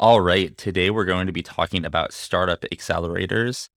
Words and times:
All 0.00 0.20
right, 0.20 0.56
today 0.56 0.90
we're 0.90 1.04
going 1.04 1.26
to 1.26 1.32
be 1.32 1.42
talking 1.42 1.84
about 1.84 2.12
startup 2.12 2.60
accelerators. 2.72 3.68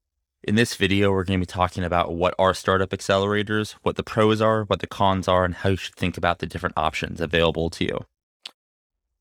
In 0.44 0.54
this 0.54 0.76
video, 0.76 1.12
we're 1.12 1.24
going 1.24 1.40
to 1.40 1.48
be 1.48 1.52
talking 1.52 1.84
about 1.84 2.14
what 2.14 2.36
are 2.38 2.54
startup 2.54 2.92
accelerators, 2.92 3.72
what 3.82 3.96
the 3.96 4.04
pros 4.04 4.40
are, 4.40 4.66
what 4.66 4.82
the 4.82 4.88
cons 4.88 5.28
are, 5.28 5.44
and 5.44 5.56
how 5.56 5.70
you 5.70 5.78
should 5.78 5.96
think 5.96 6.20
about 6.20 6.38
the 6.38 6.46
different 6.46 6.78
options 6.78 7.22
available 7.22 7.72
to 7.72 7.86
you. 7.86 8.06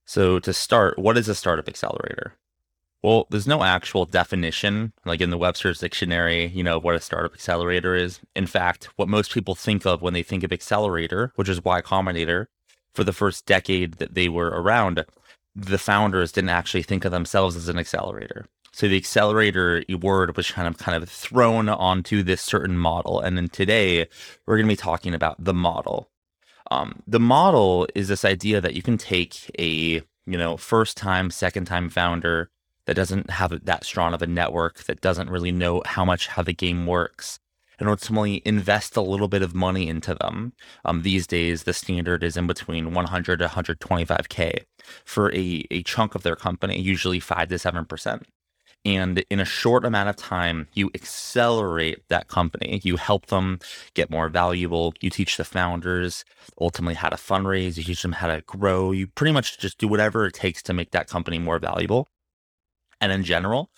So, 0.04 0.38
to 0.40 0.52
start, 0.52 0.98
what 0.98 1.16
is 1.16 1.26
a 1.26 1.34
startup 1.34 1.68
accelerator? 1.68 2.34
Well, 3.02 3.26
there's 3.30 3.48
no 3.48 3.62
actual 3.62 4.04
definition, 4.04 4.92
like 5.06 5.22
in 5.22 5.30
the 5.30 5.38
Webster's 5.38 5.78
dictionary, 5.78 6.48
you 6.48 6.62
know, 6.62 6.78
what 6.78 6.96
a 6.96 7.00
startup 7.00 7.32
accelerator 7.32 7.94
is. 7.94 8.20
In 8.36 8.46
fact, 8.46 8.90
what 8.96 9.08
most 9.08 9.32
people 9.32 9.54
think 9.54 9.86
of 9.86 10.02
when 10.02 10.12
they 10.12 10.22
think 10.22 10.44
of 10.44 10.52
accelerator, 10.52 11.32
which 11.36 11.48
is 11.48 11.64
Y 11.64 11.80
Combinator, 11.80 12.48
for 12.92 13.04
the 13.04 13.14
first 13.14 13.46
decade 13.46 13.94
that 13.94 14.14
they 14.14 14.28
were 14.28 14.48
around, 14.48 15.06
the 15.54 15.78
founders 15.78 16.32
didn't 16.32 16.50
actually 16.50 16.82
think 16.82 17.04
of 17.04 17.12
themselves 17.12 17.56
as 17.56 17.68
an 17.68 17.78
accelerator. 17.78 18.46
So 18.72 18.86
the 18.86 18.96
accelerator 18.96 19.82
word 20.00 20.36
was 20.36 20.50
kind 20.50 20.68
of 20.68 20.78
kind 20.78 21.02
of 21.02 21.08
thrown 21.08 21.68
onto 21.68 22.22
this 22.22 22.40
certain 22.40 22.78
model. 22.78 23.20
And 23.20 23.36
then 23.36 23.48
today 23.48 24.08
we're 24.46 24.56
going 24.56 24.68
to 24.68 24.72
be 24.72 24.76
talking 24.76 25.14
about 25.14 25.42
the 25.42 25.54
model. 25.54 26.08
Um, 26.70 27.02
the 27.06 27.20
model 27.20 27.88
is 27.96 28.08
this 28.08 28.24
idea 28.24 28.60
that 28.60 28.74
you 28.74 28.82
can 28.82 28.96
take 28.96 29.50
a 29.58 30.02
you 30.26 30.38
know 30.38 30.56
first 30.56 30.96
time, 30.96 31.30
second 31.30 31.64
time 31.64 31.90
founder 31.90 32.50
that 32.86 32.94
doesn't 32.94 33.30
have 33.30 33.64
that 33.64 33.84
strong 33.84 34.14
of 34.14 34.22
a 34.22 34.26
network, 34.26 34.84
that 34.84 35.00
doesn't 35.00 35.30
really 35.30 35.52
know 35.52 35.82
how 35.84 36.04
much 36.04 36.28
how 36.28 36.42
the 36.42 36.52
game 36.52 36.86
works, 36.86 37.40
and 37.80 37.88
ultimately 37.88 38.42
invest 38.44 38.96
a 38.96 39.00
little 39.00 39.26
bit 39.26 39.42
of 39.42 39.54
money 39.54 39.88
into 39.88 40.14
them. 40.14 40.52
Um, 40.84 41.02
these 41.02 41.26
days, 41.26 41.64
the 41.64 41.72
standard 41.72 42.22
is 42.22 42.36
in 42.36 42.46
between 42.46 42.92
100 42.92 43.38
to 43.38 43.46
125K 43.46 44.64
for 45.04 45.32
a, 45.34 45.66
a 45.70 45.82
chunk 45.82 46.14
of 46.14 46.22
their 46.22 46.36
company, 46.36 46.78
usually 46.78 47.18
5 47.18 47.48
to 47.48 47.54
7%. 47.56 48.22
And 48.84 49.24
in 49.28 49.40
a 49.40 49.44
short 49.44 49.84
amount 49.84 50.08
of 50.08 50.16
time, 50.16 50.68
you 50.72 50.90
accelerate 50.94 52.02
that 52.08 52.28
company. 52.28 52.80
You 52.82 52.96
help 52.96 53.26
them 53.26 53.58
get 53.94 54.10
more 54.10 54.30
valuable. 54.30 54.94
You 55.00 55.10
teach 55.10 55.36
the 55.36 55.44
founders 55.44 56.24
ultimately 56.58 56.94
how 56.94 57.10
to 57.10 57.16
fundraise. 57.16 57.76
You 57.76 57.84
teach 57.84 58.02
them 58.02 58.12
how 58.12 58.28
to 58.28 58.42
grow. 58.46 58.92
You 58.92 59.06
pretty 59.08 59.32
much 59.32 59.58
just 59.58 59.78
do 59.78 59.86
whatever 59.86 60.26
it 60.26 60.34
takes 60.34 60.62
to 60.62 60.72
make 60.72 60.92
that 60.92 61.08
company 61.08 61.38
more 61.38 61.58
valuable. 61.58 62.08
And 63.02 63.12
in 63.12 63.22
general, 63.22 63.70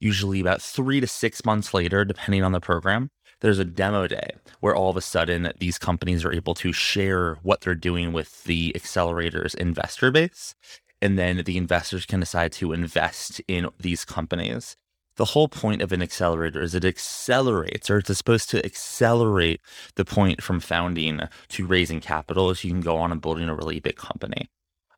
usually 0.00 0.40
about 0.40 0.62
three 0.62 1.00
to 1.00 1.06
six 1.06 1.44
months 1.44 1.72
later, 1.72 2.04
depending 2.04 2.42
on 2.42 2.52
the 2.52 2.60
program, 2.60 3.10
there's 3.40 3.58
a 3.58 3.64
demo 3.64 4.06
day 4.06 4.30
where 4.60 4.74
all 4.74 4.90
of 4.90 4.96
a 4.96 5.00
sudden 5.00 5.52
these 5.58 5.78
companies 5.78 6.24
are 6.24 6.32
able 6.32 6.54
to 6.54 6.72
share 6.72 7.36
what 7.42 7.62
they're 7.62 7.74
doing 7.74 8.12
with 8.12 8.44
the 8.44 8.72
accelerator's 8.74 9.54
investor 9.54 10.10
base. 10.10 10.54
And 11.02 11.18
then 11.18 11.42
the 11.44 11.56
investors 11.56 12.04
can 12.04 12.20
decide 12.20 12.52
to 12.52 12.72
invest 12.72 13.40
in 13.48 13.68
these 13.78 14.04
companies. 14.04 14.76
The 15.16 15.24
whole 15.26 15.48
point 15.48 15.82
of 15.82 15.92
an 15.92 16.02
accelerator 16.02 16.62
is 16.62 16.74
it 16.74 16.84
accelerates, 16.84 17.90
or 17.90 17.98
it's 17.98 18.16
supposed 18.16 18.50
to 18.50 18.64
accelerate 18.64 19.60
the 19.96 20.04
point 20.04 20.42
from 20.42 20.60
founding 20.60 21.20
to 21.48 21.66
raising 21.66 22.00
capital 22.00 22.54
so 22.54 22.68
you 22.68 22.74
can 22.74 22.82
go 22.82 22.96
on 22.96 23.12
and 23.12 23.20
building 23.20 23.48
a 23.48 23.54
really 23.54 23.80
big 23.80 23.96
company. 23.96 24.48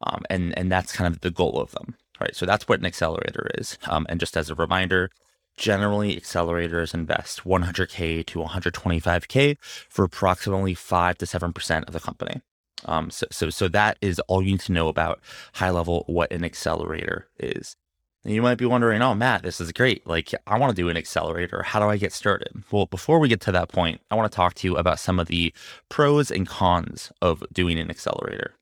Um, 0.04 0.22
and, 0.28 0.56
and 0.58 0.70
that's 0.70 0.92
kind 0.92 1.12
of 1.12 1.20
the 1.20 1.30
goal 1.30 1.60
of 1.60 1.70
them. 1.72 1.96
Right. 2.20 2.36
So 2.36 2.46
that's 2.46 2.68
what 2.68 2.78
an 2.78 2.86
accelerator 2.86 3.50
is. 3.58 3.78
Um, 3.88 4.06
and 4.08 4.20
just 4.20 4.36
as 4.36 4.48
a 4.48 4.54
reminder, 4.54 5.10
Generally, 5.56 6.16
accelerators 6.16 6.94
invest 6.94 7.44
100K 7.44 8.24
to 8.26 8.38
125K 8.38 9.58
for 9.60 10.04
approximately 10.04 10.74
5 10.74 11.18
to 11.18 11.26
7% 11.26 11.86
of 11.86 11.92
the 11.92 12.00
company. 12.00 12.40
Um, 12.84 13.10
so, 13.10 13.26
so, 13.30 13.50
so 13.50 13.68
that 13.68 13.98
is 14.00 14.18
all 14.20 14.42
you 14.42 14.52
need 14.52 14.60
to 14.60 14.72
know 14.72 14.88
about 14.88 15.20
high 15.54 15.70
level 15.70 16.04
what 16.06 16.32
an 16.32 16.44
accelerator 16.44 17.28
is. 17.38 17.76
And 18.24 18.32
you 18.32 18.42
might 18.42 18.58
be 18.58 18.66
wondering, 18.66 19.02
oh, 19.02 19.14
Matt, 19.14 19.42
this 19.42 19.60
is 19.60 19.72
great. 19.72 20.06
Like, 20.06 20.32
I 20.46 20.56
want 20.56 20.70
to 20.70 20.80
do 20.80 20.88
an 20.88 20.96
accelerator. 20.96 21.62
How 21.62 21.80
do 21.80 21.86
I 21.86 21.96
get 21.96 22.12
started? 22.12 22.62
Well, 22.70 22.86
before 22.86 23.18
we 23.18 23.28
get 23.28 23.40
to 23.42 23.52
that 23.52 23.68
point, 23.68 24.00
I 24.10 24.14
want 24.14 24.30
to 24.30 24.36
talk 24.36 24.54
to 24.54 24.68
you 24.68 24.76
about 24.76 25.00
some 25.00 25.18
of 25.18 25.26
the 25.26 25.52
pros 25.88 26.30
and 26.30 26.46
cons 26.46 27.10
of 27.20 27.42
doing 27.52 27.78
an 27.80 27.90
accelerator. 27.90 28.54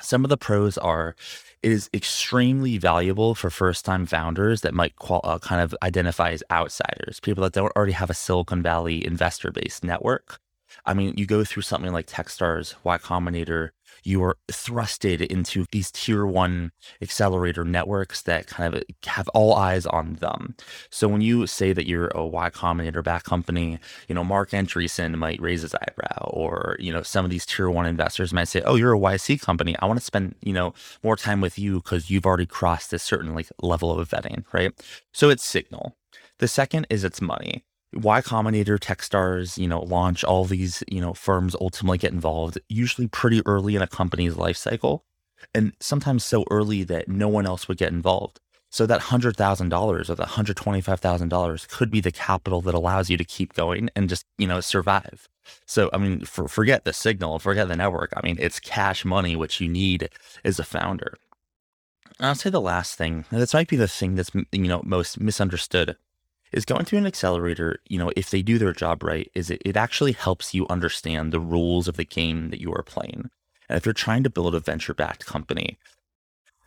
Some 0.00 0.24
of 0.24 0.28
the 0.28 0.36
pros 0.36 0.78
are 0.78 1.14
it 1.62 1.72
is 1.72 1.90
extremely 1.92 2.78
valuable 2.78 3.34
for 3.34 3.50
first 3.50 3.84
time 3.84 4.06
founders 4.06 4.62
that 4.62 4.72
might 4.74 4.96
qual- 4.96 5.20
uh, 5.24 5.38
kind 5.38 5.60
of 5.60 5.74
identify 5.82 6.30
as 6.30 6.42
outsiders, 6.50 7.20
people 7.20 7.44
that 7.44 7.52
don't 7.52 7.74
already 7.76 7.92
have 7.92 8.10
a 8.10 8.14
Silicon 8.14 8.62
Valley 8.62 9.04
investor 9.06 9.52
based 9.52 9.84
network. 9.84 10.40
I 10.86 10.94
mean, 10.94 11.14
you 11.16 11.26
go 11.26 11.44
through 11.44 11.62
something 11.62 11.92
like 11.92 12.06
Techstars, 12.06 12.74
Y 12.84 12.96
Combinator, 12.98 13.70
you 14.04 14.22
are 14.22 14.36
thrusted 14.48 15.26
into 15.26 15.66
these 15.72 15.90
tier 15.90 16.26
one 16.26 16.72
accelerator 17.02 17.64
networks 17.64 18.22
that 18.22 18.46
kind 18.46 18.74
of 18.74 18.82
have 19.04 19.28
all 19.28 19.54
eyes 19.54 19.86
on 19.86 20.14
them. 20.14 20.54
So 20.90 21.08
when 21.08 21.20
you 21.20 21.46
say 21.46 21.72
that 21.72 21.86
you're 21.86 22.08
a 22.08 22.26
Y 22.26 22.50
Combinator 22.50 23.02
back 23.02 23.24
company, 23.24 23.78
you 24.08 24.14
know, 24.14 24.24
Marc 24.24 24.50
Andreessen 24.50 25.16
might 25.16 25.40
raise 25.40 25.62
his 25.62 25.74
eyebrow, 25.74 26.28
or, 26.30 26.76
you 26.78 26.92
know, 26.92 27.02
some 27.02 27.24
of 27.24 27.30
these 27.30 27.46
tier 27.46 27.70
one 27.70 27.86
investors 27.86 28.32
might 28.32 28.48
say, 28.48 28.62
oh, 28.62 28.76
you're 28.76 28.94
a 28.94 28.98
YC 28.98 29.40
company. 29.40 29.76
I 29.78 29.86
want 29.86 29.98
to 29.98 30.04
spend, 30.04 30.34
you 30.42 30.52
know, 30.52 30.74
more 31.02 31.16
time 31.16 31.40
with 31.40 31.58
you 31.58 31.76
because 31.76 32.10
you've 32.10 32.26
already 32.26 32.46
crossed 32.46 32.90
this 32.90 33.02
certain 33.02 33.34
like 33.34 33.48
level 33.62 33.98
of 33.98 34.08
vetting, 34.08 34.44
right? 34.52 34.72
So 35.12 35.30
it's 35.30 35.44
signal. 35.44 35.96
The 36.38 36.48
second 36.48 36.86
is 36.90 37.04
it's 37.04 37.20
money. 37.20 37.64
Y 37.92 38.20
Combinator, 38.20 38.78
Techstars, 38.78 39.58
you 39.58 39.66
know, 39.66 39.80
launch 39.80 40.22
all 40.22 40.44
these, 40.44 40.84
you 40.88 41.00
know, 41.00 41.12
firms 41.12 41.56
ultimately 41.60 41.98
get 41.98 42.12
involved, 42.12 42.58
usually 42.68 43.08
pretty 43.08 43.42
early 43.46 43.74
in 43.74 43.82
a 43.82 43.86
company's 43.86 44.36
life 44.36 44.56
cycle, 44.56 45.04
and 45.54 45.72
sometimes 45.80 46.24
so 46.24 46.44
early 46.50 46.84
that 46.84 47.08
no 47.08 47.28
one 47.28 47.46
else 47.46 47.66
would 47.66 47.78
get 47.78 47.92
involved. 47.92 48.40
So 48.72 48.86
that 48.86 49.00
hundred 49.00 49.36
thousand 49.36 49.70
dollars 49.70 50.08
or 50.08 50.14
thousand 50.14 51.28
dollars 51.28 51.66
could 51.68 51.90
be 51.90 52.00
the 52.00 52.12
capital 52.12 52.60
that 52.60 52.74
allows 52.74 53.10
you 53.10 53.16
to 53.16 53.24
keep 53.24 53.54
going 53.54 53.90
and 53.96 54.08
just, 54.08 54.24
you 54.38 54.46
know, 54.46 54.60
survive. 54.60 55.28
So 55.66 55.90
I 55.92 55.98
mean, 55.98 56.24
for, 56.24 56.46
forget 56.46 56.84
the 56.84 56.92
signal, 56.92 57.40
forget 57.40 57.66
the 57.66 57.76
network. 57.76 58.12
I 58.16 58.24
mean, 58.24 58.36
it's 58.38 58.60
cash 58.60 59.04
money 59.04 59.34
which 59.34 59.60
you 59.60 59.68
need 59.68 60.08
as 60.44 60.60
a 60.60 60.64
founder. 60.64 61.14
And 62.20 62.28
I'll 62.28 62.34
say 62.36 62.50
the 62.50 62.60
last 62.60 62.96
thing. 62.96 63.24
This 63.32 63.54
might 63.54 63.66
be 63.66 63.76
the 63.76 63.88
thing 63.88 64.14
that's 64.14 64.30
you 64.52 64.68
know 64.68 64.82
most 64.84 65.18
misunderstood 65.18 65.96
is 66.52 66.64
going 66.64 66.84
through 66.84 66.98
an 66.98 67.06
accelerator, 67.06 67.78
you 67.88 67.98
know, 67.98 68.10
if 68.16 68.30
they 68.30 68.42
do 68.42 68.58
their 68.58 68.72
job 68.72 69.02
right, 69.02 69.30
is 69.34 69.50
it, 69.50 69.62
it 69.64 69.76
actually 69.76 70.12
helps 70.12 70.54
you 70.54 70.66
understand 70.68 71.32
the 71.32 71.40
rules 71.40 71.88
of 71.88 71.96
the 71.96 72.04
game 72.04 72.50
that 72.50 72.60
you 72.60 72.72
are 72.72 72.82
playing. 72.82 73.30
And 73.68 73.76
if 73.76 73.86
you're 73.86 73.92
trying 73.92 74.24
to 74.24 74.30
build 74.30 74.54
a 74.54 74.60
venture 74.60 74.94
backed 74.94 75.26
company, 75.26 75.78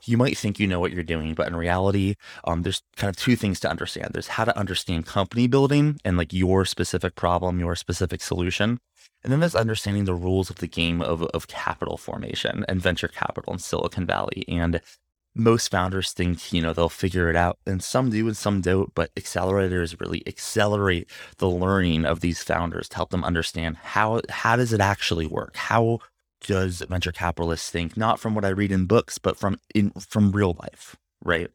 you 0.06 0.18
might 0.18 0.38
think 0.38 0.60
you 0.60 0.68
know 0.68 0.80
what 0.80 0.92
you're 0.92 1.04
doing, 1.04 1.34
but 1.34 1.48
in 1.48 1.56
reality, 1.56 2.16
um, 2.44 2.64
there's 2.64 2.82
kind 2.98 3.10
of 3.10 3.16
two 3.16 3.36
things 3.36 3.60
to 3.62 3.70
understand. 3.70 4.12
There's 4.14 4.28
how 4.28 4.46
to 4.46 4.58
understand 4.58 5.06
company 5.06 5.48
building 5.48 6.00
and 6.04 6.18
like 6.18 6.34
your 6.34 6.66
specific 6.66 7.16
problem, 7.16 7.60
your 7.60 7.76
specific 7.76 8.22
solution. 8.22 8.80
And 9.24 9.32
then 9.32 9.40
there's 9.40 9.56
understanding 9.56 10.06
the 10.06 10.14
rules 10.14 10.50
of 10.50 10.58
the 10.58 10.68
game 10.68 11.02
of, 11.02 11.24
of 11.24 11.48
capital 11.48 11.98
formation 11.98 12.66
and 12.68 12.82
venture 12.82 13.08
capital 13.08 13.54
in 13.54 13.60
Silicon 13.60 14.06
Valley. 14.06 14.44
And 14.48 14.82
most 15.36 15.72
founders 15.72 16.12
think 16.12 16.54
you 16.54 16.62
know 16.62 16.74
they'll 16.74 16.90
figure 16.90 17.30
it 17.30 17.36
out 17.36 17.58
and 17.66 17.84
some 17.84 18.10
do 18.10 18.28
and 18.28 18.38
some 18.38 18.62
don't 18.62 18.94
but 18.94 19.14
accelerators 19.16 20.00
really 20.00 20.22
accelerate 20.28 21.10
the 21.38 21.50
learning 21.50 22.06
of 22.06 22.20
these 22.20 22.44
founders 22.44 22.88
to 22.88 22.96
help 22.96 23.10
them 23.10 23.24
understand 23.24 23.78
how 23.78 24.22
how 24.30 24.56
does 24.56 24.74
it 24.74 24.82
actually 24.82 25.26
work? 25.26 25.56
How 25.56 26.00
does 26.42 26.82
venture 26.82 27.12
capitalists 27.12 27.70
think 27.70 27.96
not 27.96 28.20
from 28.20 28.36
what 28.36 28.44
i 28.44 28.50
read 28.50 28.70
in 28.70 28.86
books 28.86 29.18
but 29.18 29.38
from 29.38 29.58
in 29.74 29.92
from 29.92 30.32
real 30.32 30.58
life 30.60 30.98
right? 31.24 31.50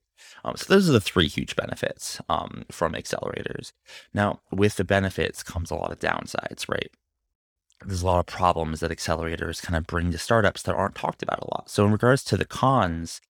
Um, 0.45 0.57
so 0.57 0.73
those 0.73 0.89
are 0.89 0.93
the 0.93 1.01
three 1.01 1.29
huge 1.29 1.55
benefits 1.55 2.21
um, 2.29 2.65
from 2.71 2.95
accelerators. 2.95 3.73
Now 4.15 4.41
with 4.51 4.77
the 4.77 4.85
benefits 4.85 5.43
comes 5.43 5.71
a 5.71 5.75
lot 5.75 5.93
of 5.93 6.01
downsides 6.01 6.69
right? 6.69 6.91
There's 7.85 8.03
a 8.03 8.07
lot 8.07 8.19
of 8.19 8.27
problems 8.27 8.81
that 8.81 8.91
accelerators 8.91 9.63
kind 9.63 9.77
of 9.77 9.87
bring 9.87 10.11
to 10.11 10.19
startups 10.19 10.63
that 10.63 10.75
aren't 10.75 10.97
talked 10.97 11.23
about 11.23 11.41
a 11.41 11.55
lot. 11.55 11.71
So 11.71 11.85
in 11.85 11.93
regards 11.93 12.25
to 12.25 12.37
the 12.37 12.45
cons 12.45 13.21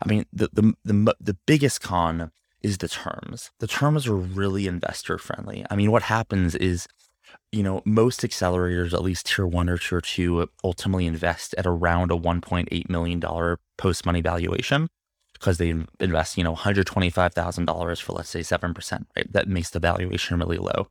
I 0.00 0.08
mean, 0.08 0.26
the, 0.32 0.48
the, 0.52 0.74
the, 0.84 1.16
the 1.20 1.36
biggest 1.46 1.80
con 1.80 2.30
is 2.62 2.78
the 2.78 2.88
terms. 2.88 3.50
The 3.58 3.66
terms 3.66 4.06
are 4.06 4.16
really 4.16 4.66
investor 4.66 5.18
friendly. 5.18 5.66
I 5.70 5.76
mean, 5.76 5.90
what 5.90 6.04
happens 6.04 6.54
is, 6.54 6.86
you 7.50 7.62
know, 7.62 7.82
most 7.84 8.20
accelerators, 8.20 8.92
at 8.92 9.02
least 9.02 9.26
tier 9.26 9.46
one 9.46 9.68
or 9.68 9.78
tier 9.78 10.00
two, 10.00 10.48
ultimately 10.62 11.06
invest 11.06 11.54
at 11.58 11.66
around 11.66 12.10
a 12.10 12.16
$1.8 12.16 12.88
million 12.88 13.56
post 13.76 14.06
money 14.06 14.20
valuation 14.20 14.88
because 15.34 15.58
they 15.58 15.74
invest, 15.98 16.38
you 16.38 16.44
know, 16.44 16.54
$125,000 16.54 18.00
for, 18.00 18.12
let's 18.12 18.28
say, 18.28 18.40
7%, 18.40 19.06
right? 19.16 19.32
That 19.32 19.48
makes 19.48 19.70
the 19.70 19.80
valuation 19.80 20.38
really 20.38 20.58
low. 20.58 20.86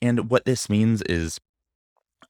And 0.00 0.30
what 0.30 0.44
this 0.44 0.70
means 0.70 1.02
is, 1.02 1.38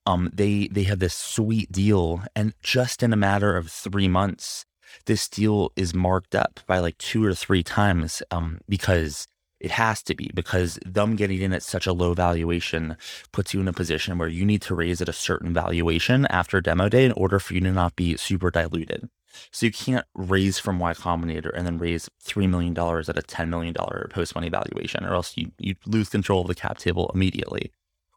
um, 0.05 0.31
they 0.33 0.67
they 0.67 0.83
have 0.85 0.99
this 0.99 1.15
sweet 1.15 1.71
deal, 1.71 2.25
and 2.35 2.55
just 2.61 3.05
in 3.05 3.13
a 3.13 3.17
matter 3.17 3.57
of 3.57 3.71
three 3.71 4.09
months, 4.09 4.65
this 5.07 5.29
deal 5.29 5.73
is 5.77 5.95
marked 5.95 6.35
up 6.35 6.61
by 6.67 6.79
like 6.79 6.99
two 6.99 7.25
or 7.25 7.35
three 7.35 7.63
times 7.63 8.23
um, 8.31 8.61
because 8.69 9.27
it 9.61 9.71
has 9.71 10.03
to 10.03 10.15
be 10.15 10.31
because 10.35 10.79
them 10.85 11.15
getting 11.15 11.41
in 11.41 11.53
at 11.53 11.63
such 11.63 11.87
a 11.87 11.93
low 11.93 12.15
valuation 12.15 12.97
puts 13.31 13.55
you 13.55 13.61
in 13.61 13.69
a 13.69 13.73
position 13.73 14.19
where 14.19 14.29
you 14.29 14.45
need 14.45 14.61
to 14.63 14.75
raise 14.75 15.01
at 15.01 15.09
a 15.09 15.13
certain 15.13 15.55
valuation 15.55 16.27
after 16.27 16.61
demo 16.61 16.89
day 16.89 17.05
in 17.05 17.13
order 17.13 17.39
for 17.39 17.55
you 17.55 17.61
to 17.61 17.71
not 17.71 17.95
be 17.95 18.17
super 18.17 18.51
diluted. 18.51 19.09
So 19.51 19.67
you 19.67 19.73
can't 19.73 20.05
raise 20.15 20.59
from 20.59 20.79
Y 20.79 20.93
Combinator 20.95 21.51
and 21.55 21.67
then 21.67 21.79
raise 21.79 22.11
$3 22.25 22.49
million 22.51 22.73
at 22.77 23.19
a 23.19 23.23
$10 23.23 23.49
million 23.49 23.75
post 24.11 24.35
money 24.35 24.49
valuation, 24.49 25.05
or 25.05 25.15
else 25.15 25.37
you, 25.37 25.53
you 25.59 25.75
lose 25.87 26.09
control 26.09 26.43
of 26.43 26.49
the 26.49 26.55
cap 26.55 26.79
table 26.79 27.11
immediately. 27.15 27.73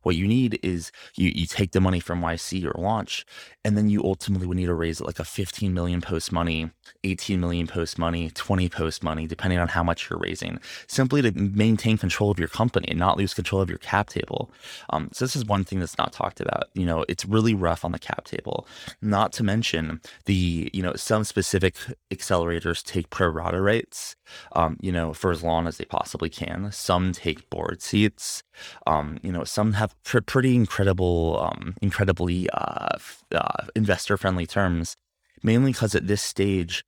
What 0.05 0.15
you 0.15 0.27
need 0.27 0.59
is 0.61 0.91
you, 1.15 1.31
you 1.33 1.47
take 1.47 1.71
the 1.71 1.81
money 1.81 1.99
from 1.99 2.21
YC 2.21 2.63
or 2.63 2.79
launch, 2.79 3.25
and 3.63 3.75
then 3.75 3.89
you 3.89 4.03
ultimately 4.03 4.45
would 4.45 4.55
need 4.55 4.67
to 4.67 4.75
raise 4.75 5.01
like 5.01 5.17
a 5.17 5.25
15 5.25 5.73
million 5.73 5.99
post 5.99 6.31
money, 6.31 6.69
18 7.03 7.39
million 7.39 7.65
post 7.65 7.97
money, 7.97 8.29
20 8.29 8.69
post 8.69 9.03
money, 9.03 9.25
depending 9.25 9.57
on 9.57 9.67
how 9.67 9.81
much 9.81 10.07
you're 10.07 10.19
raising, 10.19 10.59
simply 10.85 11.23
to 11.23 11.31
maintain 11.31 11.97
control 11.97 12.29
of 12.29 12.37
your 12.37 12.47
company 12.47 12.87
and 12.87 12.99
not 12.99 13.17
lose 13.17 13.33
control 13.33 13.63
of 13.63 13.67
your 13.67 13.79
cap 13.79 14.11
table. 14.11 14.51
Um, 14.91 15.09
so 15.11 15.25
this 15.25 15.35
is 15.35 15.43
one 15.43 15.63
thing 15.63 15.79
that's 15.79 15.97
not 15.97 16.13
talked 16.13 16.39
about. 16.39 16.65
You 16.75 16.85
know, 16.85 17.03
it's 17.09 17.25
really 17.25 17.55
rough 17.55 17.83
on 17.83 17.91
the 17.91 17.97
cap 17.97 18.25
table. 18.25 18.67
Not 19.01 19.33
to 19.33 19.43
mention 19.43 20.01
the, 20.25 20.69
you 20.71 20.83
know, 20.83 20.93
some 20.93 21.23
specific 21.23 21.77
accelerators 22.13 22.83
take 22.83 23.09
pro 23.09 23.27
rata 23.27 23.59
rates, 23.59 24.15
um, 24.51 24.77
you 24.79 24.91
know, 24.91 25.13
for 25.13 25.31
as 25.31 25.41
long 25.41 25.65
as 25.65 25.77
they 25.77 25.85
possibly 25.85 26.29
can. 26.29 26.71
Some 26.71 27.11
take 27.11 27.49
board 27.49 27.81
seats. 27.81 28.43
Um, 28.87 29.19
you 29.21 29.31
know, 29.31 29.43
some 29.43 29.73
have 29.73 29.95
pr- 30.03 30.21
pretty 30.21 30.55
incredible, 30.55 31.39
um, 31.41 31.75
incredibly 31.81 32.49
uh, 32.51 32.97
uh, 33.33 33.65
investor 33.75 34.17
friendly 34.17 34.45
terms, 34.45 34.95
mainly 35.43 35.71
because 35.71 35.95
at 35.95 36.07
this 36.07 36.21
stage, 36.21 36.83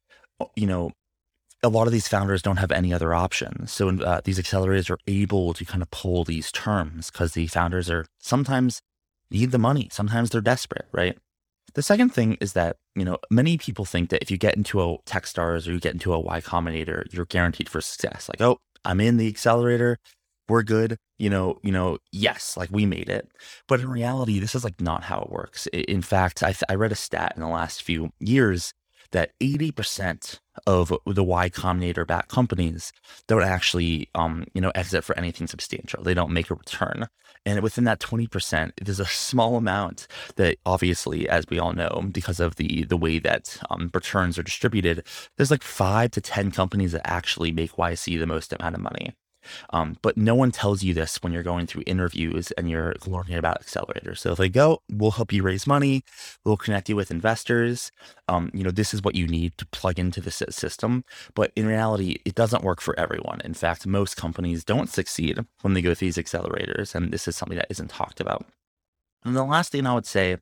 you 0.56 0.68
know, 0.68 0.92
a 1.64 1.69
lot 1.69 1.88
of 1.88 1.94
these 1.94 2.08
founders 2.08 2.42
don't 2.42 2.58
have 2.58 2.72
any 2.72 2.94
other 2.94 3.14
options. 3.14 3.72
So 3.72 3.90
uh, 3.90 4.22
these 4.24 4.40
accelerators 4.40 4.90
are 4.90 5.00
able 5.08 5.54
to 5.54 5.66
kind 5.66 5.81
of 5.81 5.90
pull 5.90 6.24
these 6.24 6.52
terms 6.52 7.10
because 7.12 7.34
the 7.34 7.48
founders 7.48 7.90
are 7.90 8.06
sometimes 8.19 8.81
need 9.31 9.52
the 9.52 9.58
money, 9.58 9.90
sometimes 9.92 10.30
they're 10.30 10.42
desperate, 10.42 10.86
right? 10.92 11.18
The 11.74 11.81
second 11.81 12.10
thing 12.10 12.38
is 12.40 12.54
that, 12.54 12.78
you 12.96 13.04
know, 13.04 13.18
many 13.30 13.58
people 13.58 13.86
think 13.86 14.10
that 14.10 14.22
if 14.22 14.31
you 14.31 14.38
get 14.38 14.56
into 14.56 14.81
a 14.81 14.98
Techstars 15.04 15.68
or 15.68 15.74
you 15.74 15.80
get 15.80 15.94
into 15.94 16.14
a 16.14 16.19
Y 16.19 16.42
Combinator, 16.42 17.12
you're 17.14 17.25
guaranteed 17.25 17.69
for 17.69 17.81
success. 17.81 18.30
Like, 18.30 18.42
oh, 18.42 18.58
I'm 18.86 19.02
in 19.02 19.18
the 19.18 19.28
accelerator 19.28 19.98
we're 20.49 20.63
good 20.63 20.97
you 21.17 21.29
know 21.29 21.57
you 21.63 21.71
know 21.71 21.97
yes 22.11 22.55
like 22.57 22.69
we 22.71 22.85
made 22.85 23.09
it 23.09 23.29
but 23.67 23.79
in 23.79 23.89
reality 23.89 24.39
this 24.39 24.55
is 24.55 24.63
like 24.63 24.79
not 24.81 25.03
how 25.03 25.21
it 25.21 25.29
works 25.29 25.67
in 25.67 26.01
fact 26.01 26.44
i, 26.44 26.53
I 26.69 26.75
read 26.75 26.91
a 26.91 26.95
stat 26.95 27.33
in 27.35 27.41
the 27.41 27.47
last 27.47 27.83
few 27.83 28.11
years 28.19 28.73
that 29.11 29.31
80% 29.39 30.39
of 30.65 30.94
the 31.05 31.23
Y 31.23 31.49
Combinator 31.49 32.05
backed 32.05 32.29
companies 32.29 32.91
don't 33.27 33.44
actually, 33.44 34.09
um, 34.15 34.45
you 34.53 34.61
know, 34.61 34.71
exit 34.75 35.03
for 35.03 35.17
anything 35.17 35.47
substantial. 35.47 36.03
They 36.03 36.13
don't 36.13 36.31
make 36.31 36.49
a 36.49 36.55
return. 36.55 37.07
And 37.45 37.61
within 37.61 37.85
that 37.85 37.99
20%, 37.99 38.71
there's 38.81 38.99
a 38.99 39.05
small 39.05 39.55
amount 39.55 40.07
that 40.35 40.57
obviously, 40.65 41.29
as 41.29 41.45
we 41.49 41.59
all 41.59 41.73
know, 41.73 42.03
because 42.11 42.39
of 42.39 42.55
the 42.55 42.83
the 42.83 42.97
way 42.97 43.19
that 43.19 43.57
um, 43.69 43.89
returns 43.94 44.38
are 44.38 44.44
distributed, 44.44 45.05
there's 45.38 45.51
like 45.51 45.63
five 45.63 46.11
to 46.11 46.21
10 46.21 46.51
companies 46.51 46.91
that 46.91 47.07
actually 47.07 47.51
make 47.51 47.73
YC 47.73 48.19
the 48.19 48.27
most 48.27 48.51
amount 48.53 48.75
of 48.75 48.81
money. 48.81 49.13
Um, 49.71 49.97
but 50.01 50.17
no 50.17 50.35
one 50.35 50.51
tells 50.51 50.83
you 50.83 50.94
this 50.94 51.17
when 51.17 51.33
you're 51.33 51.44
going 51.44 51.67
through 51.67 51.83
interviews 51.85 52.51
and 52.51 52.69
you're 52.69 52.95
learning 53.05 53.35
about 53.35 53.61
accelerators. 53.61 54.19
So 54.19 54.31
if 54.31 54.38
they 54.38 54.49
go, 54.49 54.81
we'll 54.91 55.11
help 55.11 55.31
you 55.33 55.44
raise 55.44 55.67
money, 55.67 56.03
we'll 56.45 56.57
connect 56.57 56.89
you 56.89 56.95
with 56.95 57.11
investors. 57.11 57.91
Um, 58.27 58.51
you 58.53 58.63
know, 58.63 58.71
this 58.71 58.94
is 58.94 59.01
what 59.01 59.15
you 59.15 59.27
need 59.27 59.57
to 59.57 59.65
plug 59.67 59.99
into 59.99 60.21
the 60.21 60.31
system. 60.31 61.03
But 61.33 61.51
in 61.55 61.65
reality, 61.67 62.17
it 62.25 62.35
doesn't 62.35 62.63
work 62.63 62.81
for 62.81 62.97
everyone. 62.99 63.41
In 63.44 63.53
fact, 63.53 63.85
most 63.85 64.17
companies 64.17 64.63
don't 64.63 64.89
succeed 64.89 65.39
when 65.61 65.73
they 65.73 65.81
go 65.81 65.94
through 65.94 66.07
these 66.07 66.17
accelerators, 66.17 66.95
and 66.95 67.11
this 67.11 67.27
is 67.27 67.35
something 67.35 67.57
that 67.57 67.67
isn't 67.69 67.89
talked 67.89 68.19
about. 68.19 68.45
And 69.23 69.35
the 69.35 69.44
last 69.44 69.71
thing 69.71 69.85
I 69.85 69.94
would 69.94 70.05
say 70.05 70.38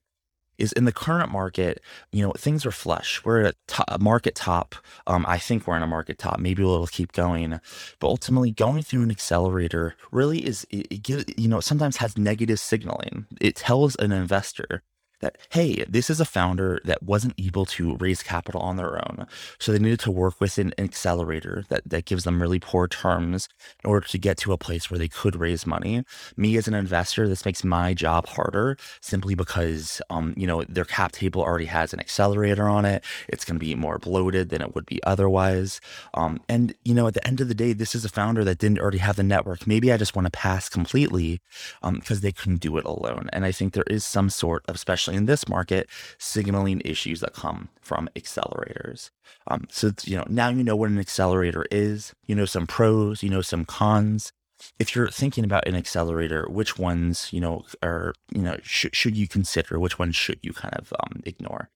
is 0.57 0.71
in 0.73 0.85
the 0.85 0.91
current 0.91 1.31
market, 1.31 1.81
you 2.11 2.25
know, 2.25 2.33
things 2.33 2.65
are 2.65 2.71
flush. 2.71 3.23
We're 3.23 3.41
at 3.41 3.55
a, 3.87 3.99
market 3.99 4.35
top. 4.35 4.75
Um, 5.07 5.25
I 5.27 5.37
think 5.37 5.67
we're 5.67 5.77
in 5.77 5.83
a 5.83 5.87
market 5.87 6.17
top. 6.17 6.39
Maybe 6.39 6.63
we'll 6.63 6.87
keep 6.87 7.11
going, 7.11 7.59
but 7.99 8.07
ultimately, 8.07 8.51
going 8.51 8.83
through 8.83 9.03
an 9.03 9.11
accelerator 9.11 9.95
really 10.11 10.45
is 10.45 10.65
it, 10.69 10.87
it 10.91 11.39
you 11.39 11.47
know 11.47 11.59
sometimes 11.59 11.97
has 11.97 12.17
negative 12.17 12.59
signaling. 12.59 13.25
It 13.41 13.55
tells 13.55 13.95
an 13.97 14.11
investor 14.11 14.83
that, 15.25 15.38
hey, 15.50 15.83
this 15.89 16.10
is 16.10 16.19
a 16.19 16.25
founder 16.25 16.80
that 16.86 17.01
wasn't 17.01 17.33
able 17.39 17.66
to 17.66 17.98
raise 17.98 18.22
capital 18.22 18.62
on 18.62 18.77
their 18.77 18.95
own. 18.98 19.25
So 19.57 19.72
they 19.72 19.80
needed 19.80 20.00
to 20.01 20.12
work 20.12 20.39
with 20.39 20.57
an 20.60 20.74
accelerator 20.77 21.66
that, 21.69 21.81
that 21.86 22.06
gives 22.06 22.24
them 22.25 22.42
really 22.42 22.60
poor 22.60 22.88
terms 22.88 23.50
in 23.83 23.89
order 23.89 24.07
to 24.07 24.18
get 24.19 24.38
to 24.38 24.54
a 24.54 24.57
place 24.57 24.89
where 24.89 25.00
they 25.00 25.07
could 25.07 25.36
raise 25.36 25.66
money. 25.66 26.04
Me 26.38 26.57
as 26.57 26.68
an 26.68 26.75
investor, 26.75 27.27
this 27.27 27.45
makes 27.45 27.63
my 27.63 27.94
job 27.94 28.27
harder 28.27 28.77
simply 29.01 29.33
because, 29.33 30.00
um, 30.12 30.36
you 30.38 30.45
know, 30.45 30.63
their 30.66 30.86
cap 30.86 31.12
table 31.12 31.42
already 31.42 31.66
has 31.66 31.92
an 31.92 32.00
accelerator 32.00 32.69
on 32.69 32.86
it. 32.86 33.04
It's 33.27 33.45
going 33.45 33.56
to 33.56 33.66
be 33.66 33.74
more 33.74 33.98
bloated 33.98 34.50
than 34.50 34.62
it 34.62 34.75
would 34.75 34.86
be 34.86 35.01
otherwise. 35.04 35.81
Um, 36.13 36.39
and, 36.48 36.75
you 36.83 36.94
know, 36.94 37.07
at 37.07 37.16
the 37.16 37.27
end 37.27 37.42
of 37.42 37.48
the 37.48 37.56
day, 37.56 37.74
this 37.74 37.95
is 37.95 38.06
a 38.06 38.10
founder 38.10 38.44
that 38.44 38.60
didn't 38.60 38.80
already 38.80 39.00
have 39.00 39.16
the 39.16 39.24
network. 39.24 39.66
Maybe 39.66 39.92
I 39.92 39.98
just 39.98 40.16
want 40.16 40.27
to 40.27 40.31
pass 40.31 40.69
completely 40.69 41.42
because 41.81 42.18
um, 42.18 42.22
they 42.22 42.31
couldn't 42.31 42.62
do 42.62 42.77
it 42.77 42.86
alone. 42.86 43.30
And 43.33 43.44
I 43.44 43.51
think 43.51 43.74
there 43.74 43.83
is 43.88 44.06
some 44.06 44.30
sort 44.30 44.63
of 44.68 44.80
special 44.80 45.06
especially 45.06 45.14
in 45.15 45.25
this 45.25 45.47
market, 45.47 45.89
signaling 46.17 46.81
issues 46.85 47.21
that 47.21 47.33
come 47.33 47.69
from 47.81 48.09
accelerators. 48.15 49.09
Um, 49.47 49.67
so, 49.69 49.91
you 50.03 50.17
know, 50.17 50.25
now 50.29 50.50
you 50.50 50.63
know 50.63 50.75
what 50.75 50.89
an 50.89 51.00
accelerator 51.00 51.65
is, 51.71 52.13
you 52.27 52.35
know 52.35 52.45
some 52.45 52.67
pros, 52.67 53.23
you 53.23 53.29
know 53.29 53.41
some 53.41 53.65
cons. 53.65 54.31
If 54.79 54.95
you're 54.95 55.09
thinking 55.09 55.44
about 55.44 55.67
an 55.67 55.75
accelerator, 55.75 56.47
which 56.50 56.79
ones, 56.79 57.29
you 57.31 57.41
know, 57.41 57.65
are, 57.83 58.13
you 58.33 58.41
know, 58.41 58.57
sh- 58.63 58.88
should 58.94 59.17
you 59.17 59.27
consider? 59.27 59.79
Which 59.79 60.00
ones 60.00 60.15
should 60.15 60.39
you 60.41 60.53
kind 60.53 60.73
of 60.75 60.94
um, 60.94 61.21
ignore? 61.25 61.69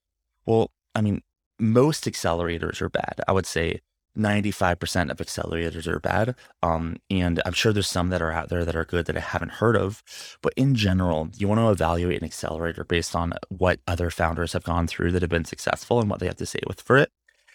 Well, 0.46 0.70
I 0.94 1.02
mean, 1.02 1.22
most 1.58 2.04
accelerators 2.04 2.80
are 2.80 2.88
bad. 2.88 3.20
I 3.28 3.32
would 3.32 3.46
say 3.46 3.80
95% 4.18 5.10
of 5.10 5.18
accelerators 5.18 5.86
are 5.86 6.00
bad. 6.00 6.34
Um, 6.62 6.96
and 7.08 7.40
I'm 7.44 7.52
sure 7.52 7.72
there's 7.72 7.88
some 7.88 8.10
that 8.10 8.22
are 8.22 8.32
out 8.32 8.48
there 8.48 8.64
that 8.64 8.76
are 8.76 8.84
good 8.84 9.06
that 9.06 9.16
I 9.16 9.20
haven't 9.20 9.52
heard 9.52 9.76
of. 9.76 10.02
But 10.42 10.52
in 10.56 10.74
general, 10.74 11.28
you 11.36 11.48
want 11.48 11.60
to 11.60 11.70
evaluate 11.70 12.20
an 12.20 12.26
accelerator 12.26 12.84
based 12.84 13.14
on 13.14 13.34
what 13.48 13.80
other 13.86 14.10
founders 14.10 14.52
have 14.52 14.64
gone 14.64 14.86
through 14.86 15.12
that 15.12 15.22
have 15.22 15.30
been 15.30 15.44
successful 15.44 16.00
and 16.00 16.10
what 16.10 16.20
they 16.20 16.26
have 16.26 16.36
to 16.36 16.46
say 16.46 16.60
with 16.66 16.80
for 16.80 16.96
it. 16.96 17.10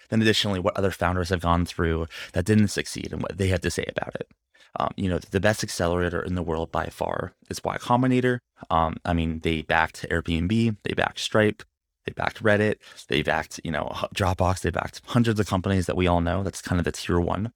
Then 0.09 0.21
additionally, 0.21 0.59
what 0.59 0.77
other 0.77 0.91
founders 0.91 1.29
have 1.29 1.41
gone 1.41 1.65
through 1.65 2.07
that 2.33 2.45
didn't 2.45 2.67
succeed 2.69 3.11
and 3.11 3.21
what 3.21 3.37
they 3.37 3.47
had 3.47 3.63
to 3.63 3.71
say 3.71 3.85
about 3.87 4.15
it. 4.15 4.27
Um, 4.77 4.91
you 4.97 5.09
know, 5.09 5.19
the 5.19 5.39
best 5.39 5.63
accelerator 5.63 6.21
in 6.21 6.35
the 6.35 6.43
world 6.43 6.71
by 6.71 6.87
far 6.87 7.33
is 7.49 7.63
Y 7.63 7.77
Combinator. 7.77 8.39
Um, 8.69 8.97
I 9.05 9.13
mean, 9.13 9.39
they 9.39 9.61
backed 9.61 10.05
Airbnb, 10.09 10.77
they 10.83 10.93
backed 10.93 11.19
Stripe, 11.19 11.63
they 12.05 12.13
backed 12.13 12.43
Reddit. 12.43 12.75
They 13.07 13.21
backed, 13.21 13.59
you 13.63 13.71
know, 13.71 13.91
Dropbox. 14.15 14.61
They 14.61 14.69
backed 14.69 15.01
hundreds 15.05 15.39
of 15.39 15.47
companies 15.47 15.85
that 15.87 15.97
we 15.97 16.07
all 16.07 16.21
know. 16.21 16.43
That's 16.43 16.61
kind 16.61 16.79
of 16.79 16.85
the 16.85 16.91
tier 16.91 17.19
one. 17.19 17.51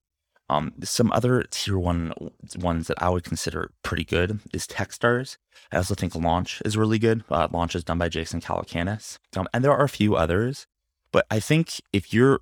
Um, 0.49 0.73
some 0.83 1.11
other 1.11 1.43
tier 1.51 1.77
one 1.77 2.11
ones 2.57 2.87
that 2.87 3.01
I 3.01 3.09
would 3.09 3.23
consider 3.23 3.71
pretty 3.83 4.03
good 4.03 4.39
is 4.51 4.65
Techstars. 4.65 5.37
I 5.71 5.77
also 5.77 5.93
think 5.93 6.15
Launch 6.15 6.61
is 6.65 6.75
really 6.75 6.97
good. 6.97 7.23
Uh, 7.29 7.47
Launch 7.51 7.75
is 7.75 7.83
done 7.83 7.99
by 7.99 8.09
Jason 8.09 8.41
Calacanis. 8.41 9.19
Um, 9.37 9.47
and 9.53 9.63
there 9.63 9.71
are 9.71 9.83
a 9.83 9.89
few 9.89 10.15
others. 10.15 10.65
But 11.11 11.25
I 11.29 11.39
think 11.39 11.81
if 11.93 12.13
you're 12.13 12.39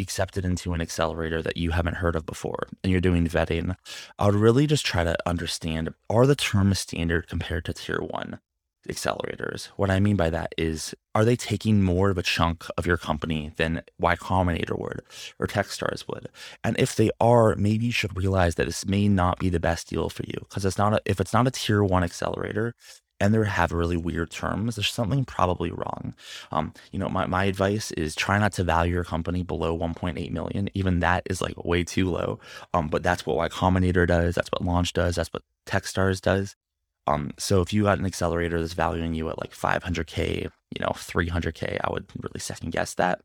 accepted 0.00 0.44
into 0.44 0.74
an 0.74 0.80
accelerator 0.80 1.42
that 1.42 1.56
you 1.56 1.70
haven't 1.70 1.96
heard 1.96 2.16
of 2.16 2.26
before 2.26 2.66
and 2.82 2.90
you're 2.90 3.00
doing 3.00 3.26
vetting, 3.26 3.76
I 4.18 4.26
would 4.26 4.34
really 4.34 4.66
just 4.66 4.86
try 4.86 5.04
to 5.04 5.16
understand 5.26 5.94
are 6.10 6.26
the 6.26 6.36
terms 6.36 6.80
standard 6.80 7.28
compared 7.28 7.64
to 7.66 7.72
tier 7.72 8.00
one? 8.00 8.40
Accelerators. 8.88 9.66
What 9.76 9.90
I 9.90 10.00
mean 10.00 10.16
by 10.16 10.30
that 10.30 10.54
is, 10.58 10.94
are 11.14 11.24
they 11.24 11.36
taking 11.36 11.82
more 11.82 12.10
of 12.10 12.18
a 12.18 12.22
chunk 12.22 12.64
of 12.76 12.86
your 12.86 12.96
company 12.96 13.52
than 13.56 13.82
Y 13.98 14.16
Combinator 14.16 14.78
would 14.78 15.02
or 15.38 15.46
Techstars 15.46 16.06
would? 16.08 16.28
And 16.62 16.78
if 16.78 16.96
they 16.96 17.10
are, 17.20 17.54
maybe 17.56 17.86
you 17.86 17.92
should 17.92 18.16
realize 18.16 18.56
that 18.56 18.66
this 18.66 18.86
may 18.86 19.08
not 19.08 19.38
be 19.38 19.48
the 19.48 19.60
best 19.60 19.88
deal 19.88 20.08
for 20.08 20.24
you 20.24 20.38
because 20.40 20.64
it's 20.64 20.78
not 20.78 20.94
a, 20.94 21.00
if 21.04 21.20
it's 21.20 21.32
not 21.32 21.46
a 21.46 21.50
tier 21.50 21.82
one 21.82 22.04
accelerator 22.04 22.74
and 23.20 23.32
they 23.32 23.46
have 23.46 23.72
really 23.72 23.96
weird 23.96 24.30
terms, 24.30 24.76
there's 24.76 24.90
something 24.90 25.24
probably 25.24 25.70
wrong. 25.70 26.14
Um, 26.50 26.74
you 26.90 26.98
know, 26.98 27.08
my, 27.08 27.26
my 27.26 27.44
advice 27.44 27.92
is 27.92 28.14
try 28.14 28.38
not 28.38 28.52
to 28.54 28.64
value 28.64 28.94
your 28.94 29.04
company 29.04 29.42
below 29.42 29.78
1.8 29.78 30.30
million. 30.30 30.68
Even 30.74 31.00
that 31.00 31.22
is 31.30 31.40
like 31.40 31.64
way 31.64 31.84
too 31.84 32.10
low. 32.10 32.40
Um, 32.74 32.88
but 32.88 33.02
that's 33.02 33.24
what 33.24 33.36
Y 33.36 33.48
Combinator 33.48 34.06
does. 34.06 34.34
That's 34.34 34.50
what 34.50 34.64
Launch 34.64 34.92
does. 34.92 35.16
That's 35.16 35.32
what 35.32 35.42
Techstars 35.66 36.20
does. 36.20 36.56
Um, 37.06 37.32
so 37.38 37.60
if 37.60 37.72
you 37.72 37.84
got 37.84 37.98
an 37.98 38.06
accelerator 38.06 38.60
that's 38.60 38.72
valuing 38.72 39.14
you 39.14 39.28
at 39.28 39.38
like 39.38 39.52
500K, 39.54 40.42
you 40.42 40.80
know, 40.80 40.92
300K, 40.94 41.78
I 41.82 41.92
would 41.92 42.06
really 42.22 42.40
second 42.40 42.70
guess 42.70 42.94
that. 42.94 43.20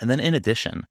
And 0.00 0.08
then 0.08 0.20
in 0.20 0.34
addition, 0.34 0.86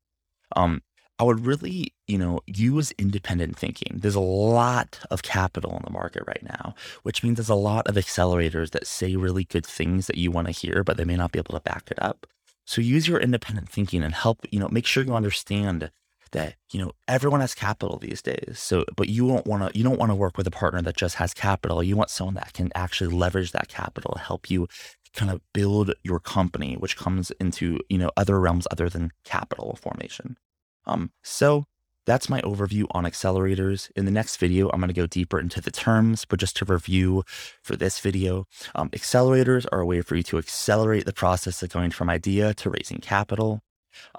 um, 0.55 0.81
I 1.19 1.23
would 1.23 1.45
really, 1.45 1.93
you 2.07 2.17
know, 2.17 2.41
use 2.47 2.91
independent 2.97 3.57
thinking. 3.57 3.99
There's 3.99 4.15
a 4.15 4.19
lot 4.19 4.99
of 5.11 5.23
capital 5.23 5.75
in 5.77 5.83
the 5.83 5.91
market 5.91 6.23
right 6.27 6.43
now, 6.43 6.75
which 7.03 7.23
means 7.23 7.37
there's 7.37 7.49
a 7.49 7.55
lot 7.55 7.87
of 7.87 7.95
accelerators 7.95 8.71
that 8.71 8.87
say 8.87 9.15
really 9.15 9.43
good 9.43 9.65
things 9.65 10.07
that 10.07 10.17
you 10.17 10.31
want 10.31 10.47
to 10.47 10.53
hear, 10.53 10.83
but 10.83 10.97
they 10.97 11.05
may 11.05 11.15
not 11.15 11.31
be 11.31 11.39
able 11.39 11.53
to 11.53 11.61
back 11.61 11.89
it 11.91 12.01
up. 12.01 12.25
So 12.65 12.81
use 12.81 13.07
your 13.07 13.19
independent 13.19 13.69
thinking 13.69 14.03
and 14.03 14.13
help, 14.13 14.45
you 14.51 14.59
know, 14.59 14.69
make 14.69 14.85
sure 14.85 15.03
you 15.03 15.13
understand 15.13 15.91
that 16.33 16.55
you 16.71 16.79
know 16.79 16.91
everyone 17.07 17.39
has 17.39 17.55
capital 17.55 17.97
these 17.97 18.21
days 18.21 18.55
so 18.55 18.85
but 18.95 19.09
you 19.09 19.27
don't 19.27 19.47
want 19.47 19.63
to 19.63 19.77
you 19.77 19.83
don't 19.83 19.97
want 19.97 20.11
to 20.11 20.15
work 20.15 20.37
with 20.37 20.45
a 20.45 20.51
partner 20.51 20.81
that 20.81 20.97
just 20.97 21.15
has 21.15 21.33
capital 21.33 21.81
you 21.81 21.95
want 21.95 22.09
someone 22.09 22.35
that 22.35 22.53
can 22.53 22.69
actually 22.75 23.13
leverage 23.13 23.51
that 23.51 23.67
capital 23.69 24.17
help 24.17 24.51
you 24.51 24.67
kind 25.13 25.31
of 25.31 25.41
build 25.53 25.93
your 26.03 26.19
company, 26.19 26.75
which 26.75 26.97
comes 26.97 27.31
into, 27.39 27.79
you 27.89 27.97
know, 27.97 28.11
other 28.17 28.39
realms 28.39 28.67
other 28.71 28.89
than 28.89 29.11
capital 29.23 29.77
formation. 29.81 30.37
Um, 30.85 31.11
so 31.23 31.65
that's 32.05 32.29
my 32.29 32.41
overview 32.41 32.85
on 32.91 33.05
accelerators. 33.05 33.89
In 33.95 34.05
the 34.05 34.11
next 34.11 34.37
video, 34.37 34.69
I'm 34.69 34.79
going 34.79 34.89
to 34.89 34.93
go 34.93 35.07
deeper 35.07 35.39
into 35.39 35.61
the 35.61 35.71
terms, 35.71 36.25
but 36.25 36.39
just 36.39 36.57
to 36.57 36.65
review 36.65 37.23
for 37.61 37.75
this 37.75 37.99
video, 37.99 38.45
um, 38.75 38.89
accelerators 38.89 39.65
are 39.71 39.79
a 39.79 39.85
way 39.85 40.01
for 40.01 40.15
you 40.15 40.23
to 40.23 40.37
accelerate 40.37 41.05
the 41.05 41.13
process 41.13 41.63
of 41.63 41.69
going 41.69 41.91
from 41.91 42.09
idea 42.09 42.53
to 42.55 42.69
raising 42.69 42.99
capital. 42.99 43.61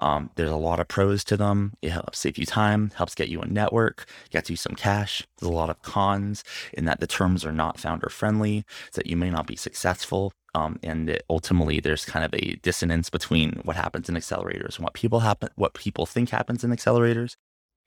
Um, 0.01 0.29
there's 0.35 0.49
a 0.51 0.55
lot 0.55 0.79
of 0.79 0.87
pros 0.87 1.23
to 1.25 1.37
them. 1.37 1.73
It 1.81 1.91
helps 1.91 2.19
save 2.19 2.37
you 2.37 2.45
time, 2.45 2.91
helps 2.95 3.15
get 3.15 3.29
you 3.29 3.41
a 3.41 3.47
network, 3.47 4.05
gets 4.29 4.49
you 4.49 4.55
some 4.55 4.75
cash. 4.75 5.27
There's 5.37 5.49
a 5.49 5.53
lot 5.53 5.69
of 5.69 5.81
cons 5.81 6.43
in 6.73 6.85
that 6.85 6.99
the 6.99 7.07
terms 7.07 7.45
are 7.45 7.51
not 7.51 7.79
founder 7.79 8.09
friendly, 8.09 8.65
so 8.91 9.01
that 9.01 9.07
you 9.07 9.17
may 9.17 9.29
not 9.29 9.47
be 9.47 9.55
successful. 9.55 10.33
Um, 10.53 10.79
and 10.81 11.09
it, 11.09 11.25
ultimately, 11.29 11.79
there's 11.81 12.05
kind 12.05 12.23
of 12.23 12.33
a 12.33 12.55
dissonance 12.57 13.09
between 13.09 13.59
what 13.63 13.75
happens 13.75 14.07
in 14.07 14.15
accelerators 14.15 14.77
and 14.77 14.83
what 14.83 14.93
people 14.93 15.19
happen, 15.19 15.49
what 15.55 15.73
people 15.73 16.05
think 16.05 16.29
happens 16.29 16.63
in 16.63 16.71
accelerators. 16.71 17.35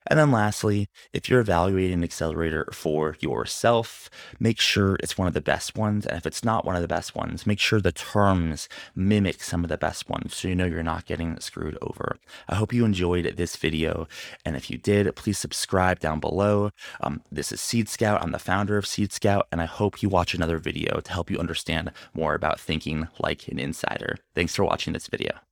And 0.09 0.19
then 0.19 0.33
lastly, 0.33 0.89
if 1.13 1.29
you're 1.29 1.41
evaluating 1.41 1.99
an 1.99 2.05
accelerator 2.05 2.69
for 2.73 3.17
yourself, 3.21 4.09
make 4.41 4.59
sure 4.59 4.97
it's 4.97 5.19
one 5.19 5.29
of 5.29 5.35
the 5.35 5.41
best 5.41 5.77
ones. 5.77 6.07
And 6.07 6.17
if 6.17 6.27
it's 6.27 6.43
not 6.43 6.65
one 6.65 6.77
of 6.77 6.83
the 6.83 6.89
best 6.89 7.15
ones, 7.15 7.47
make 7.47 7.61
sure 7.61 7.81
the 7.81 7.93
terms 7.93 8.69
mimic 8.95 9.43
some 9.43 9.65
of 9.65 9.69
the 9.69 9.77
best 9.77 10.09
ones 10.09 10.35
so 10.35 10.49
you 10.49 10.55
know 10.55 10.65
you're 10.65 10.83
not 10.83 11.05
getting 11.05 11.39
screwed 11.41 11.77
over. 11.83 12.17
I 12.49 12.55
hope 12.55 12.73
you 12.73 12.85
enjoyed 12.85 13.37
this 13.37 13.57
video. 13.57 14.09
And 14.45 14.57
if 14.57 14.71
you 14.71 14.79
did, 14.79 15.15
please 15.15 15.39
subscribe 15.39 16.01
down 16.01 16.21
below. 16.21 16.71
Um, 17.03 17.23
this 17.31 17.53
is 17.53 17.61
Seed 17.61 17.89
Scout. 17.89 18.23
I'm 18.23 18.33
the 18.33 18.39
founder 18.39 18.79
of 18.79 18.87
Seed 18.87 19.13
Scout, 19.13 19.47
and 19.53 19.61
I 19.61 19.67
hope 19.67 20.03
you 20.03 20.09
watch 20.09 20.35
another 20.35 20.59
video 20.59 21.01
to 21.01 21.13
help 21.13 21.31
you 21.31 21.39
understand 21.39 21.93
more 22.15 22.35
about 22.35 22.59
thinking 22.59 23.09
like 23.19 23.49
an 23.49 23.59
insider. 23.59 24.17
Thanks 24.35 24.55
for 24.55 24.65
watching 24.65 24.95
this 24.95 25.07
video. 25.07 25.48